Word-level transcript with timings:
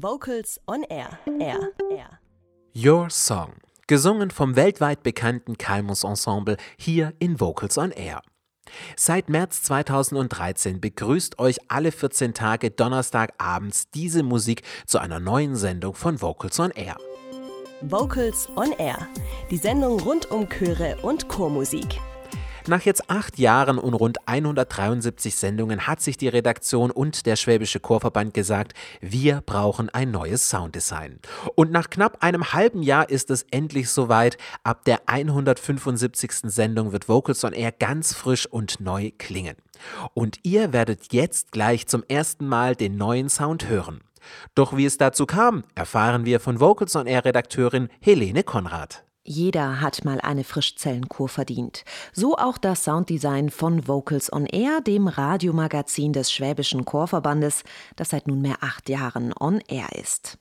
Vocals 0.00 0.60
on 0.66 0.84
Air. 0.84 1.18
Air. 1.40 1.72
Air. 1.90 2.20
Your 2.72 3.10
Song. 3.10 3.54
Gesungen 3.88 4.30
vom 4.30 4.54
weltweit 4.54 5.02
bekannten 5.02 5.58
Kalmus 5.58 6.04
Ensemble 6.04 6.56
hier 6.76 7.14
in 7.18 7.40
Vocals 7.40 7.78
on 7.78 7.90
Air. 7.90 8.22
Seit 8.96 9.28
März 9.28 9.62
2013 9.62 10.80
begrüßt 10.80 11.40
euch 11.40 11.56
alle 11.66 11.90
14 11.90 12.32
Tage 12.32 12.70
Donnerstagabends 12.70 13.90
diese 13.90 14.22
Musik 14.22 14.62
zu 14.86 15.00
einer 15.00 15.18
neuen 15.18 15.56
Sendung 15.56 15.94
von 15.94 16.22
Vocals 16.22 16.60
on 16.60 16.70
Air. 16.70 16.96
Vocals 17.80 18.48
on 18.54 18.70
Air. 18.78 19.08
Die 19.50 19.56
Sendung 19.56 19.98
rund 19.98 20.30
um 20.30 20.48
Chöre 20.48 20.98
und 21.02 21.28
Chormusik. 21.28 21.98
Nach 22.68 22.82
jetzt 22.82 23.08
acht 23.08 23.38
Jahren 23.38 23.78
und 23.78 23.94
rund 23.94 24.28
173 24.28 25.34
Sendungen 25.34 25.86
hat 25.86 26.02
sich 26.02 26.18
die 26.18 26.28
Redaktion 26.28 26.90
und 26.90 27.24
der 27.24 27.36
Schwäbische 27.36 27.80
Chorverband 27.80 28.34
gesagt, 28.34 28.74
wir 29.00 29.40
brauchen 29.40 29.88
ein 29.88 30.10
neues 30.10 30.50
Sounddesign. 30.50 31.18
Und 31.54 31.72
nach 31.72 31.88
knapp 31.88 32.22
einem 32.22 32.52
halben 32.52 32.82
Jahr 32.82 33.08
ist 33.08 33.30
es 33.30 33.46
endlich 33.50 33.88
soweit. 33.88 34.36
Ab 34.64 34.84
der 34.84 35.00
175. 35.06 36.40
Sendung 36.42 36.92
wird 36.92 37.08
Vocals 37.08 37.42
on 37.42 37.54
Air 37.54 37.72
ganz 37.72 38.12
frisch 38.12 38.46
und 38.46 38.80
neu 38.80 39.12
klingen. 39.16 39.56
Und 40.12 40.38
ihr 40.42 40.74
werdet 40.74 41.14
jetzt 41.14 41.52
gleich 41.52 41.86
zum 41.86 42.04
ersten 42.06 42.46
Mal 42.46 42.76
den 42.76 42.98
neuen 42.98 43.30
Sound 43.30 43.66
hören. 43.70 44.02
Doch 44.54 44.76
wie 44.76 44.84
es 44.84 44.98
dazu 44.98 45.24
kam, 45.24 45.64
erfahren 45.74 46.26
wir 46.26 46.38
von 46.38 46.60
Vocals 46.60 46.94
on 46.96 47.06
Air 47.06 47.24
Redakteurin 47.24 47.88
Helene 48.02 48.42
Konrad. 48.42 49.07
Jeder 49.28 49.82
hat 49.82 50.06
mal 50.06 50.22
eine 50.22 50.42
Frischzellenkur 50.42 51.28
verdient. 51.28 51.84
So 52.14 52.38
auch 52.38 52.56
das 52.56 52.84
Sounddesign 52.84 53.50
von 53.50 53.86
Vocals 53.86 54.32
on 54.32 54.46
Air, 54.46 54.80
dem 54.80 55.06
Radiomagazin 55.06 56.14
des 56.14 56.32
Schwäbischen 56.32 56.86
Chorverbandes, 56.86 57.62
das 57.94 58.08
seit 58.08 58.26
nunmehr 58.26 58.56
acht 58.62 58.88
Jahren 58.88 59.34
on 59.38 59.60
Air 59.68 59.88
ist. 60.00 60.38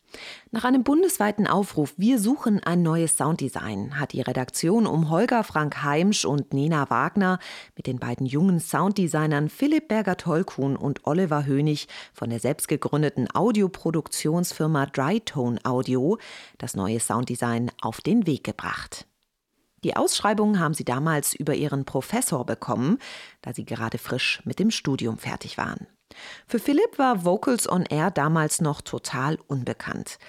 Nach 0.52 0.64
einem 0.64 0.84
bundesweiten 0.84 1.48
Aufruf 1.48 1.94
Wir 1.98 2.20
suchen 2.20 2.64
ein 2.64 2.82
neues 2.82 3.18
Sounddesign 3.18 4.00
hat 4.00 4.14
die 4.14 4.22
Redaktion 4.22 4.88
um 4.88 5.09
Holger 5.09 5.44
Frank 5.44 5.84
Heimsch 5.84 6.26
und 6.26 6.54
Nina 6.54 6.90
Wagner 6.90 7.40
mit 7.76 7.88
den 7.88 8.00
beiden 8.00 8.26
jungen 8.26 8.59
Sounddesignern 8.59 9.50
Philipp 9.50 9.90
Berger-Tolkun 9.90 10.78
und 10.78 11.06
Oliver 11.06 11.46
Hönig 11.46 11.88
von 12.14 12.30
der 12.30 12.40
selbst 12.40 12.68
gegründeten 12.68 13.28
Audioproduktionsfirma 13.34 14.86
Drytone 14.88 15.59
Audio 15.64 16.18
das 16.58 16.76
neue 16.76 17.00
Sounddesign 17.00 17.72
auf 17.81 18.02
den 18.02 18.26
Weg 18.26 18.44
gebracht. 18.44 19.06
Die 19.84 19.96
Ausschreibung 19.96 20.59
haben 20.59 20.74
sie 20.74 20.86
damals 20.86 21.34
über 21.34 21.53
ihren 21.53 21.86
Professor 21.86 22.46
bekommen, 22.46 22.98
da 23.42 23.53
sie 23.53 23.66
gerade 23.66 23.98
frisch 23.98 24.42
mit 24.44 24.59
dem 24.59 24.72
Studium 24.72 25.18
fertig 25.18 25.58
waren. 25.58 25.88
Für 26.48 26.60
Philipp 26.60 26.98
war 26.98 27.26
Vocals 27.26 27.70
on 27.70 27.86
Air 27.86 28.12
damals 28.12 28.62
noch 28.62 28.82
total 28.82 29.38
unbekannt. 29.48 30.20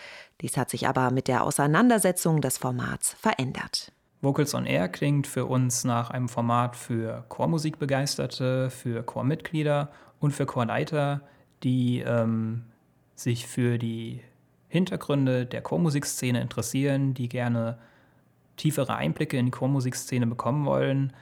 Dies 0.40 0.56
hat 0.56 0.70
sich 0.70 0.86
aber 0.88 1.10
mit 1.10 1.28
der 1.28 1.42
Auseinandersetzung 1.42 2.40
des 2.40 2.58
Formats 2.58 3.14
verändert. 3.14 3.92
Vocals 4.20 4.54
on 4.54 4.66
Air 4.66 4.88
klingt 4.88 5.26
für 5.26 5.46
uns 5.46 5.84
nach 5.84 6.10
einem 6.10 6.28
Format 6.28 6.76
für 6.76 7.24
Chormusikbegeisterte, 7.28 8.70
für 8.70 9.02
Chormitglieder 9.02 9.90
und 10.20 10.32
für 10.32 10.46
Chorleiter, 10.46 11.20
die 11.62 12.00
ähm, 12.00 12.64
sich 13.14 13.46
für 13.46 13.78
die 13.78 14.20
Hintergründe 14.68 15.46
der 15.46 15.62
Chormusikszene 15.62 16.40
interessieren, 16.40 17.14
die 17.14 17.28
gerne 17.28 17.78
tiefere 18.56 18.96
Einblicke 18.96 19.38
in 19.38 19.46
die 19.46 19.52
Chormusikszene 19.52 20.26
bekommen 20.26 20.66
wollen, 20.66 21.12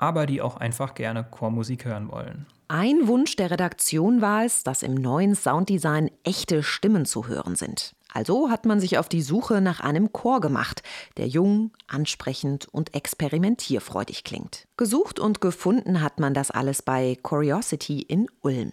aber 0.00 0.24
die 0.24 0.40
auch 0.40 0.56
einfach 0.56 0.94
gerne 0.94 1.24
Chormusik 1.24 1.84
hören 1.84 2.10
wollen. 2.10 2.46
Ein 2.68 3.06
Wunsch 3.06 3.36
der 3.36 3.50
Redaktion 3.50 4.22
war 4.22 4.44
es, 4.44 4.62
dass 4.62 4.82
im 4.82 4.94
neuen 4.94 5.34
Sounddesign 5.34 6.10
echte 6.24 6.62
Stimmen 6.62 7.04
zu 7.04 7.28
hören 7.28 7.54
sind. 7.54 7.94
Also 8.12 8.48
hat 8.48 8.64
man 8.64 8.80
sich 8.80 8.96
auf 8.96 9.10
die 9.10 9.20
Suche 9.20 9.60
nach 9.60 9.80
einem 9.80 10.12
Chor 10.12 10.40
gemacht, 10.40 10.82
der 11.18 11.28
jung, 11.28 11.72
ansprechend 11.86 12.66
und 12.72 12.94
experimentierfreudig 12.94 14.24
klingt. 14.24 14.66
Gesucht 14.78 15.20
und 15.20 15.42
gefunden 15.42 16.00
hat 16.00 16.18
man 16.18 16.32
das 16.32 16.50
alles 16.50 16.80
bei 16.80 17.18
Curiosity 17.22 18.00
in 18.00 18.26
Ulm. 18.40 18.72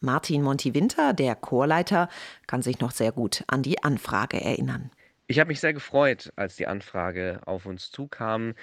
Martin 0.00 0.42
Monti-Winter, 0.42 1.12
der 1.12 1.34
Chorleiter, 1.34 2.08
kann 2.46 2.62
sich 2.62 2.78
noch 2.78 2.92
sehr 2.92 3.10
gut 3.10 3.42
an 3.48 3.64
die 3.64 3.82
Anfrage 3.82 4.40
erinnern. 4.40 4.92
Ich 5.30 5.38
habe 5.38 5.48
mich 5.48 5.60
sehr 5.60 5.74
gefreut, 5.74 6.32
als 6.36 6.56
die 6.56 6.66
Anfrage 6.66 7.40
auf 7.44 7.66
uns 7.66 7.90
zukam 7.90 8.54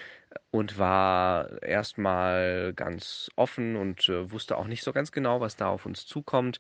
und 0.51 0.77
war 0.79 1.61
erstmal 1.63 2.73
ganz 2.75 3.29
offen 3.35 3.75
und 3.75 4.07
äh, 4.09 4.31
wusste 4.31 4.57
auch 4.57 4.67
nicht 4.67 4.83
so 4.83 4.93
ganz 4.93 5.11
genau, 5.11 5.41
was 5.41 5.55
da 5.55 5.67
auf 5.67 5.85
uns 5.85 6.05
zukommt. 6.05 6.59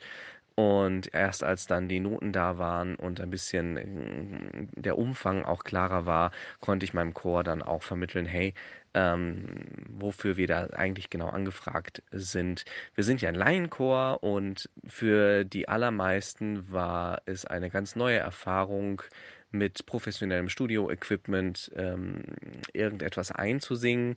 Und 0.57 1.13
erst 1.13 1.43
als 1.43 1.67
dann 1.67 1.89
die 1.89 1.99
Noten 1.99 2.31
da 2.31 2.57
waren 2.57 2.95
und 2.95 3.19
ein 3.19 3.29
bisschen 3.29 3.77
äh, 3.77 4.67
der 4.81 4.97
Umfang 4.97 5.43
auch 5.43 5.63
klarer 5.65 6.05
war, 6.05 6.31
konnte 6.61 6.85
ich 6.85 6.93
meinem 6.93 7.13
Chor 7.13 7.43
dann 7.43 7.61
auch 7.61 7.83
vermitteln, 7.83 8.25
hey, 8.25 8.53
ähm, 8.93 9.45
wofür 9.89 10.37
wir 10.37 10.47
da 10.47 10.67
eigentlich 10.67 11.09
genau 11.09 11.27
angefragt 11.27 12.01
sind. 12.11 12.63
Wir 12.95 13.03
sind 13.03 13.21
ja 13.21 13.27
ein 13.29 13.35
Laienchor 13.35 14.23
und 14.23 14.69
für 14.87 15.43
die 15.43 15.67
allermeisten 15.67 16.71
war 16.71 17.21
es 17.25 17.45
eine 17.45 17.69
ganz 17.69 17.97
neue 17.97 18.19
Erfahrung, 18.19 19.01
mit 19.57 19.85
professionellem 19.85 20.49
Studio-Equipment 20.49 21.71
ähm, 21.75 22.23
irgendetwas 22.73 23.31
einzusingen. 23.31 24.15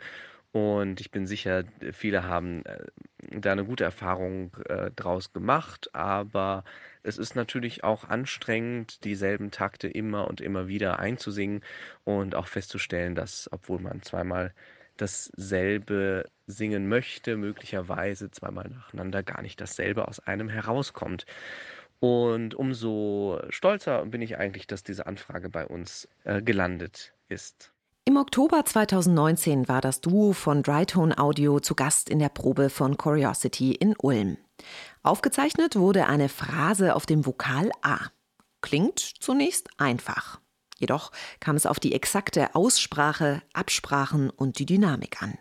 Und 0.53 1.00
ich 1.00 1.10
bin 1.10 1.26
sicher, 1.26 1.65
viele 1.93 2.25
haben 2.25 2.65
äh, 2.65 2.87
da 3.31 3.53
eine 3.53 3.65
gute 3.65 3.84
Erfahrung 3.84 4.56
äh, 4.69 4.91
draus 4.97 5.32
gemacht. 5.32 5.91
Aber 5.94 6.65
es 7.03 7.19
ist 7.19 7.37
natürlich 7.37 7.84
auch 7.84 8.04
anstrengend, 8.04 9.04
dieselben 9.04 9.50
Takte 9.50 9.88
immer 9.88 10.27
und 10.28 10.41
immer 10.41 10.66
wieder 10.69 10.98
einzusingen 10.98 11.62
und 12.04 12.34
auch 12.34 12.47
festzustellen, 12.47 13.15
dass, 13.15 13.48
obwohl 13.53 13.81
man 13.81 14.03
zweimal 14.03 14.54
dasselbe 14.97 16.25
singen 16.47 16.88
möchte, 16.88 17.37
möglicherweise 17.37 18.31
zweimal 18.31 18.69
nacheinander 18.69 19.22
gar 19.22 19.43
nicht 19.43 19.60
dasselbe 19.60 20.09
aus 20.09 20.19
einem 20.21 20.48
herauskommt. 20.48 21.25
Und 22.00 22.54
umso 22.54 23.41
stolzer 23.50 24.06
bin 24.06 24.22
ich 24.22 24.38
eigentlich, 24.38 24.66
dass 24.66 24.82
diese 24.82 25.06
Anfrage 25.06 25.48
bei 25.48 25.66
uns 25.66 26.09
äh, 26.25 26.42
gelandet 26.42 27.12
ist. 27.28 27.72
Im 28.04 28.16
Oktober 28.16 28.64
2019 28.64 29.69
war 29.69 29.81
das 29.81 30.00
Duo 30.00 30.32
von 30.32 30.62
Drytone 30.62 31.19
Audio 31.19 31.60
zu 31.60 31.75
Gast 31.75 32.09
in 32.09 32.19
der 32.19 32.31
Probe 32.31 32.70
von 32.70 32.97
Curiosity 32.97 33.72
in 33.72 33.94
Ulm. 34.00 34.38
Aufgezeichnet 35.03 35.76
wurde 35.76 36.06
eine 36.06 36.31
Phrase 36.31 36.94
auf 36.94 37.04
dem 37.04 37.26
Vokal 37.26 37.70
A. 37.82 37.98
Klingt 38.62 38.98
zunächst 38.98 39.69
einfach. 39.76 40.41
Jedoch 40.78 41.12
kam 41.41 41.56
es 41.56 41.66
auf 41.66 41.80
die 41.80 41.92
exakte 41.92 42.54
Aussprache, 42.54 43.42
Absprachen 43.53 44.30
und 44.30 44.59
die 44.59 44.66
Dynamik 44.66 45.22
an. 45.22 45.36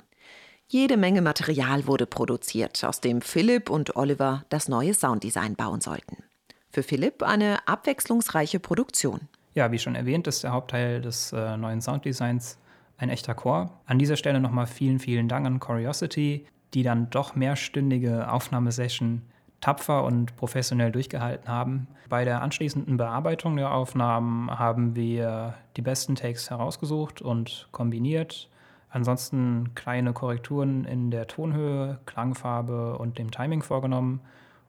Jede 0.68 0.98
Menge 0.98 1.22
Material 1.22 1.88
wurde 1.88 2.06
produziert, 2.06 2.84
aus 2.84 3.00
dem 3.00 3.22
Philipp 3.22 3.70
und 3.70 3.96
Oliver 3.96 4.44
das 4.50 4.68
neue 4.68 4.94
Sounddesign 4.94 5.56
bauen 5.56 5.80
sollten. 5.80 6.27
Für 6.78 6.84
Philipp 6.84 7.24
eine 7.24 7.68
abwechslungsreiche 7.68 8.60
Produktion. 8.60 9.22
Ja, 9.56 9.72
wie 9.72 9.80
schon 9.80 9.96
erwähnt, 9.96 10.28
ist 10.28 10.44
der 10.44 10.52
Hauptteil 10.52 11.02
des 11.02 11.34
äh, 11.34 11.58
neuen 11.58 11.82
Sounddesigns 11.82 12.60
ein 13.00 13.10
echter 13.10 13.34
Chor. 13.34 13.72
An 13.88 13.98
dieser 13.98 14.16
Stelle 14.16 14.40
nochmal 14.40 14.68
vielen, 14.68 15.00
vielen 15.00 15.28
Dank 15.28 15.48
an 15.48 15.60
Curiosity, 15.60 16.46
die 16.76 16.84
dann 16.84 17.10
doch 17.10 17.34
mehrstündige 17.34 18.32
Aufnahmesession 18.32 19.24
tapfer 19.60 20.04
und 20.04 20.36
professionell 20.36 20.92
durchgehalten 20.92 21.48
haben. 21.48 21.88
Bei 22.10 22.26
der 22.26 22.44
anschließenden 22.44 22.96
Bearbeitung 22.96 23.56
der 23.56 23.74
Aufnahmen 23.74 24.52
haben 24.52 24.96
wir 24.96 25.56
die 25.78 25.82
besten 25.82 26.14
Takes 26.14 26.52
herausgesucht 26.52 27.24
und 27.24 27.70
kombiniert. 27.72 28.52
Ansonsten 28.92 29.74
kleine 29.74 30.14
Korrekturen 30.14 30.86
in 30.86 31.10
der 31.10 31.26
Tonhöhe, 31.26 31.98
Klangfarbe 32.06 33.00
und 33.00 33.18
dem 33.18 33.32
Timing 33.32 33.64
vorgenommen 33.64 34.22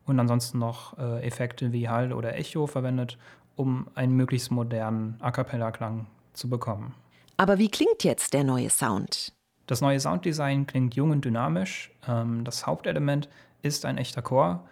und 0.08 0.20
ansonsten 0.20 0.58
noch 0.58 0.96
äh, 0.98 1.26
Effekte 1.26 1.72
wie 1.72 1.88
Hall 1.88 2.12
oder 2.12 2.36
Echo 2.36 2.66
verwendet, 2.66 3.18
um 3.56 3.88
einen 3.94 4.14
möglichst 4.14 4.50
modernen 4.50 5.16
A 5.20 5.30
cappella-Klang 5.30 6.06
zu 6.32 6.48
bekommen. 6.48 6.94
Aber 7.36 7.58
wie 7.58 7.70
klingt 7.70 8.04
jetzt 8.04 8.34
der 8.34 8.44
neue 8.44 8.70
Sound? 8.70 9.32
Das 9.66 9.80
neue 9.80 10.00
Sounddesign 10.00 10.66
klingt 10.66 10.94
jung 10.94 11.10
und 11.10 11.24
dynamisch. 11.24 11.90
Ähm, 12.06 12.44
das 12.44 12.66
Hauptelement 12.66 13.28
ist 13.62 13.84
ein 13.84 13.98
echter 13.98 14.22
Chor. 14.22 14.66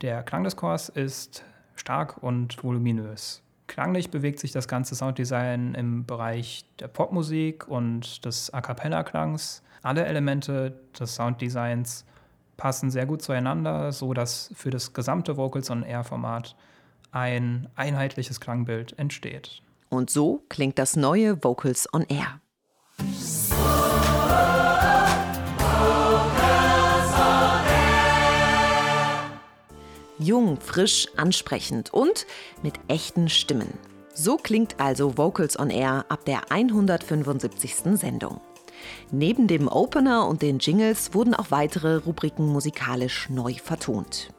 Der 0.00 0.22
Klang 0.22 0.44
des 0.44 0.56
Chors 0.56 0.88
ist 0.88 1.44
stark 1.74 2.22
und 2.22 2.62
voluminös. 2.62 3.42
Klanglich 3.66 4.10
bewegt 4.10 4.38
sich 4.38 4.50
das 4.50 4.66
ganze 4.66 4.94
Sounddesign 4.94 5.74
im 5.74 6.06
Bereich 6.06 6.64
der 6.80 6.88
Popmusik 6.88 7.68
und 7.68 8.24
des 8.24 8.52
A 8.54 8.62
cappella-Klangs. 8.62 9.62
Alle 9.82 10.06
Elemente 10.06 10.80
des 10.98 11.14
Sounddesigns 11.14 12.06
passen 12.58 12.90
sehr 12.90 13.06
gut 13.06 13.22
zueinander, 13.22 13.92
so 13.92 14.12
dass 14.12 14.50
für 14.54 14.68
das 14.68 14.92
gesamte 14.92 15.38
Vocals 15.38 15.70
on 15.70 15.82
Air 15.82 16.04
Format 16.04 16.54
ein 17.10 17.68
einheitliches 17.74 18.40
Klangbild 18.40 18.98
entsteht. 18.98 19.62
Und 19.88 20.10
so 20.10 20.42
klingt 20.50 20.78
das 20.78 20.96
neue 20.96 21.42
Vocals 21.42 21.88
on 21.94 22.02
Air. 22.02 22.40
Jung, 30.18 30.60
frisch, 30.60 31.06
ansprechend 31.16 31.94
und 31.94 32.26
mit 32.62 32.74
echten 32.88 33.28
Stimmen. 33.28 33.72
So 34.12 34.36
klingt 34.36 34.80
also 34.80 35.16
Vocals 35.16 35.56
on 35.58 35.70
Air 35.70 36.04
ab 36.08 36.24
der 36.24 36.50
175. 36.50 37.96
Sendung. 37.96 38.40
Neben 39.10 39.46
dem 39.46 39.68
Opener 39.68 40.26
und 40.26 40.42
den 40.42 40.58
Jingles 40.58 41.14
wurden 41.14 41.34
auch 41.34 41.50
weitere 41.50 41.96
Rubriken 41.96 42.46
musikalisch 42.46 43.28
neu 43.28 43.54
vertont. 43.54 44.32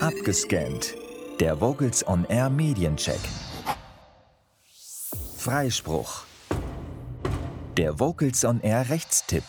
Abgescannt. 0.00 0.94
Der 1.40 1.60
Vocals 1.60 2.06
on 2.06 2.26
Air 2.26 2.50
Mediencheck. 2.50 3.20
Freispruch. 5.36 6.24
Der 7.76 7.98
Vocals 7.98 8.44
on 8.44 8.60
Air 8.60 8.90
Rechtstipp. 8.90 9.44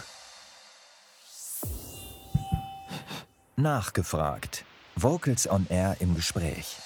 Nachgefragt. 3.58 4.64
Vocals 4.96 5.50
on 5.50 5.68
Air 5.70 5.98
im 6.00 6.16
Gespräch. 6.16 6.78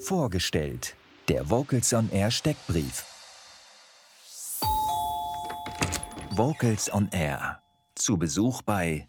Vorgestellt. 0.00 0.94
Der 1.28 1.48
Vocals 1.50 1.92
on 1.92 2.10
Air 2.10 2.30
Steckbrief. 2.30 3.04
Vocals 6.36 6.92
on 6.92 7.08
Air. 7.12 7.62
Zu 7.94 8.18
Besuch 8.18 8.60
bei 8.60 9.08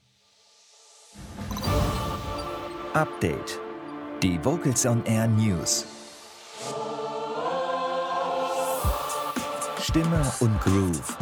Update. 2.94 3.59
Die 4.24 4.39
Vocals 4.45 4.85
on 4.85 5.03
Air 5.06 5.27
News. 5.27 5.85
Stimme 9.81 10.31
und 10.39 10.57
Groove. 10.62 11.18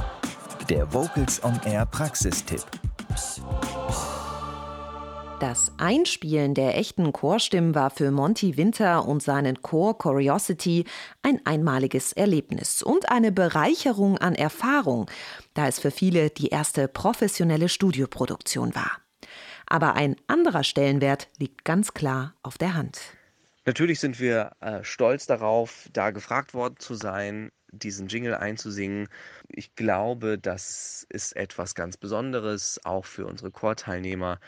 Der 0.69 0.93
Vocals 0.93 1.43
on 1.43 1.59
Air 1.65 1.87
Praxistipp. 1.87 2.63
Das 5.39 5.71
Einspielen 5.77 6.53
der 6.53 6.77
echten 6.77 7.11
Chorstimmen 7.11 7.75
war 7.75 7.89
für 7.89 8.09
Monty 8.09 8.55
Winter 8.55 9.05
und 9.05 9.21
seinen 9.21 9.61
Chor 9.61 9.97
Curiosity 9.97 10.85
ein 11.23 11.41
einmaliges 11.45 12.13
Erlebnis 12.13 12.81
und 12.81 13.09
eine 13.09 13.33
Bereicherung 13.33 14.17
an 14.17 14.33
Erfahrung, 14.33 15.07
da 15.55 15.67
es 15.67 15.79
für 15.79 15.91
viele 15.91 16.29
die 16.29 16.49
erste 16.49 16.87
professionelle 16.87 17.69
Studioproduktion 17.69 18.75
war. 18.75 18.91
Aber 19.65 19.95
ein 19.95 20.15
anderer 20.27 20.63
Stellenwert 20.63 21.29
liegt 21.39 21.65
ganz 21.65 21.93
klar 21.93 22.35
auf 22.43 22.59
der 22.59 22.75
Hand. 22.75 22.99
Natürlich 23.65 23.99
sind 23.99 24.19
wir 24.19 24.51
äh, 24.59 24.83
stolz 24.83 25.25
darauf, 25.25 25.89
da 25.91 26.11
gefragt 26.11 26.53
worden 26.53 26.75
zu 26.77 26.93
sein, 26.93 27.51
diesen 27.71 28.07
Jingle 28.07 28.35
einzusingen. 28.35 29.09
Ich 29.49 29.73
glaube, 29.75 30.37
das 30.37 31.07
ist 31.09 31.35
etwas 31.35 31.73
ganz 31.73 31.97
Besonderes, 31.97 32.79
auch 32.83 33.05
für 33.05 33.25
unsere 33.25 33.49
Chorteilnehmer 33.49 34.39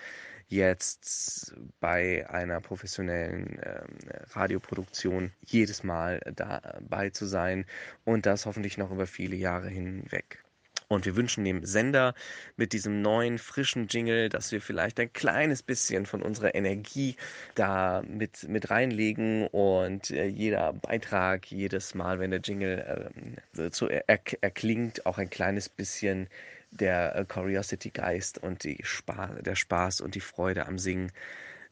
jetzt 0.50 1.56
bei 1.80 2.30
einer 2.30 2.62
professionellen 2.62 3.60
ähm, 3.64 3.98
Radioproduktion 4.32 5.34
jedes 5.46 5.84
Mal 5.84 6.22
dabei 6.36 7.10
zu 7.10 7.26
sein 7.26 7.66
und 8.06 8.26
das 8.26 8.46
hoffentlich 8.46 8.78
noch 8.78 8.92
über 8.92 9.08
viele 9.08 9.36
Jahre 9.36 9.68
hinweg. 9.68 10.44
Und 10.90 11.06
wir 11.06 11.18
wünschen 11.18 11.44
dem 11.44 11.66
Sender 11.66 12.14
mit 12.56 12.72
diesem 12.72 13.02
neuen, 13.02 13.40
frischen 13.40 13.88
Jingle, 13.88 14.30
dass 14.30 14.52
wir 14.54 14.62
vielleicht 14.62 15.00
ein 15.00 15.12
kleines 15.12 15.62
bisschen 15.62 16.06
von 16.06 16.22
unserer 16.22 16.56
Energie 16.56 17.18
da 17.56 18.02
mit, 18.08 18.48
mit 18.48 18.70
reinlegen 18.70 19.48
und 19.48 20.12
äh, 20.12 20.28
jeder 20.28 20.72
Beitrag, 20.74 21.52
jedes 21.52 21.94
Mal, 21.94 22.20
wenn 22.20 22.32
der 22.32 22.40
Jingle 22.40 23.12
äh, 23.58 23.70
so 23.72 23.88
er, 23.88 24.04
erklingt, 24.08 25.06
auch 25.06 25.18
ein 25.18 25.30
kleines 25.30 25.68
bisschen 25.68 26.30
der 26.72 27.16
äh, 27.16 27.26
Curiosity-Geist 27.26 28.38
und 28.44 28.64
die 28.64 28.80
Spa 28.84 29.28
der 29.42 29.56
Spaß 29.56 30.02
und 30.02 30.16
die 30.16 30.22
Freude 30.22 30.68
am 30.68 30.80
Singen 30.80 31.12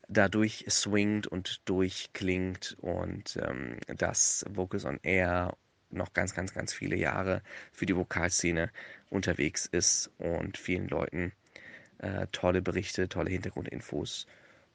dadurch 0.08 0.66
swingt 0.70 1.28
und 1.28 1.62
durchklingt. 1.70 2.78
Und 2.82 3.38
ähm, 3.38 3.78
das 3.88 4.46
Vocals 4.50 4.86
on 4.86 5.00
Air 5.04 5.56
noch 5.90 6.14
ganz, 6.14 6.34
ganz, 6.34 6.54
ganz 6.54 6.74
viele 6.74 6.96
Jahre 6.96 7.42
für 7.72 7.86
die 7.86 7.96
Vokalszene 7.96 8.70
unterwegs 9.10 9.66
ist 9.66 10.12
und 10.18 10.58
vielen 10.58 10.88
Leuten 10.88 11.32
äh, 12.00 12.28
tolle 12.32 12.62
Berichte, 12.62 13.08
tolle 13.10 13.30
Hintergrundinfos 13.30 14.28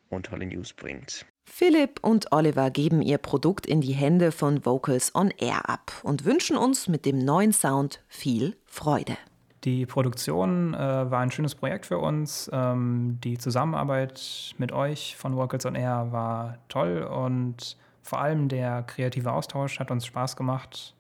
und 0.08 0.26
tolle 0.26 0.46
News 0.46 0.72
bringt. 0.72 1.26
Philipp 1.44 2.00
und 2.02 2.32
Oliver 2.32 2.70
geben 2.70 3.02
ihr 3.02 3.18
Produkt 3.18 3.66
in 3.66 3.80
die 3.80 3.92
Hände 3.92 4.32
von 4.32 4.64
Vocals 4.64 5.14
on 5.14 5.30
Air 5.38 5.68
ab 5.68 5.92
und 6.02 6.24
wünschen 6.24 6.56
uns 6.56 6.88
mit 6.88 7.04
dem 7.04 7.18
neuen 7.18 7.52
Sound 7.52 8.02
viel 8.08 8.56
Freude. 8.66 9.16
Die 9.64 9.84
Produktion 9.84 10.72
äh, 10.72 10.78
war 10.78 11.20
ein 11.20 11.30
schönes 11.30 11.54
Projekt 11.54 11.86
für 11.86 11.98
uns. 11.98 12.48
Ähm, 12.52 13.18
die 13.22 13.36
Zusammenarbeit 13.36 14.54
mit 14.56 14.72
euch 14.72 15.16
von 15.16 15.36
Vocals 15.36 15.66
on 15.66 15.74
Air 15.74 16.08
war 16.12 16.58
toll 16.68 17.02
und 17.02 17.76
vor 18.02 18.20
allem 18.20 18.48
der 18.48 18.82
kreative 18.84 19.32
Austausch 19.32 19.78
hat 19.78 19.90
uns 19.90 20.06
Spaß 20.06 20.36
gemacht. 20.36 20.94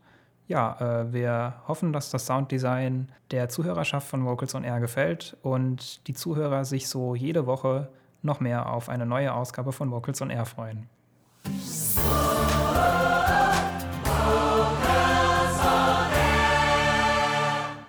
Ja, 0.50 0.76
äh, 0.80 1.12
wir 1.12 1.54
hoffen, 1.68 1.92
dass 1.92 2.10
das 2.10 2.26
Sounddesign 2.26 3.12
der 3.30 3.48
Zuhörerschaft 3.48 4.08
von 4.08 4.24
Vocals 4.24 4.52
on 4.56 4.64
Air 4.64 4.80
gefällt 4.80 5.36
und 5.42 6.04
die 6.08 6.12
Zuhörer 6.12 6.64
sich 6.64 6.88
so 6.88 7.14
jede 7.14 7.46
Woche 7.46 7.88
noch 8.22 8.40
mehr 8.40 8.68
auf 8.68 8.88
eine 8.88 9.06
neue 9.06 9.32
Ausgabe 9.32 9.70
von 9.70 9.92
Vocals 9.92 10.20
on 10.20 10.30
Air 10.30 10.46
freuen. 10.46 10.88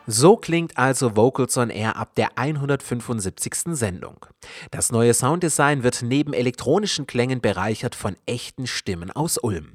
So 0.05 0.37
klingt 0.37 0.77
also 0.77 1.15
Vocals 1.15 1.57
on 1.57 1.71
Air 1.71 1.95
ab 1.95 2.13
der 2.13 2.37
175. 2.37 3.75
Sendung. 3.75 4.27
Das 4.69 4.91
neue 4.91 5.15
Sounddesign 5.15 5.81
wird 5.81 6.03
neben 6.03 6.33
elektronischen 6.33 7.07
Klängen 7.07 7.41
bereichert 7.41 7.95
von 7.95 8.15
echten 8.27 8.67
Stimmen 8.67 9.09
aus 9.09 9.39
Ulm. 9.39 9.73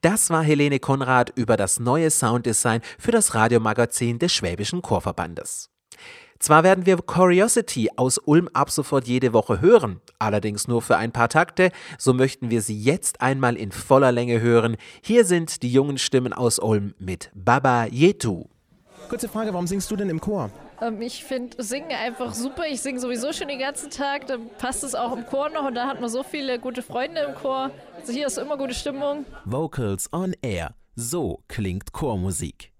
Das 0.00 0.30
war 0.30 0.42
Helene 0.42 0.78
Konrad 0.78 1.32
über 1.36 1.56
das 1.56 1.80
neue 1.80 2.10
Sounddesign 2.10 2.80
für 2.98 3.12
das 3.12 3.34
Radiomagazin 3.34 4.18
des 4.18 4.32
Schwäbischen 4.32 4.82
Chorverbandes. 4.82 5.70
Zwar 6.40 6.64
werden 6.64 6.86
wir 6.86 6.96
Curiosity 6.96 7.90
aus 7.96 8.16
Ulm 8.16 8.48
ab 8.54 8.70
sofort 8.70 9.06
jede 9.06 9.34
Woche 9.34 9.60
hören, 9.60 10.00
allerdings 10.18 10.68
nur 10.68 10.80
für 10.80 10.96
ein 10.96 11.12
paar 11.12 11.28
Takte, 11.28 11.70
so 11.98 12.14
möchten 12.14 12.48
wir 12.48 12.62
sie 12.62 12.80
jetzt 12.80 13.20
einmal 13.20 13.56
in 13.56 13.72
voller 13.72 14.10
Länge 14.10 14.40
hören. 14.40 14.76
Hier 15.02 15.26
sind 15.26 15.62
die 15.62 15.70
jungen 15.70 15.98
Stimmen 15.98 16.32
aus 16.32 16.58
Ulm 16.58 16.94
mit 16.98 17.30
Baba 17.34 17.84
Yetu. 17.84 18.46
Kurze 19.10 19.28
Frage, 19.28 19.52
warum 19.52 19.66
singst 19.66 19.90
du 19.90 19.96
denn 19.96 20.08
im 20.08 20.20
Chor? 20.20 20.50
Ähm, 20.80 21.02
ich 21.02 21.24
finde 21.24 21.60
Singen 21.60 21.90
einfach 21.90 22.32
super. 22.32 22.62
Ich 22.68 22.80
singe 22.80 23.00
sowieso 23.00 23.32
schon 23.32 23.48
den 23.48 23.58
ganzen 23.58 23.90
Tag. 23.90 24.28
Dann 24.28 24.48
passt 24.56 24.84
es 24.84 24.94
auch 24.94 25.16
im 25.16 25.26
Chor 25.26 25.50
noch 25.50 25.66
und 25.66 25.74
da 25.74 25.88
hat 25.88 26.00
man 26.00 26.08
so 26.08 26.22
viele 26.22 26.60
gute 26.60 26.80
Freunde 26.80 27.22
im 27.22 27.34
Chor. 27.34 27.72
Also 27.98 28.12
hier 28.12 28.28
ist 28.28 28.38
immer 28.38 28.56
gute 28.56 28.72
Stimmung. 28.72 29.26
Vocals 29.44 30.08
on 30.12 30.32
Air. 30.42 30.74
So 30.94 31.40
klingt 31.48 31.92
Chormusik. 31.92 32.70